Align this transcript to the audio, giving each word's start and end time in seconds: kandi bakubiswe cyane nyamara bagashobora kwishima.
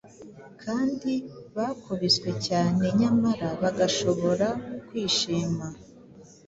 kandi 0.63 1.11
bakubiswe 1.55 2.29
cyane 2.47 2.85
nyamara 2.99 3.49
bagashobora 3.61 4.47
kwishima. 4.87 5.65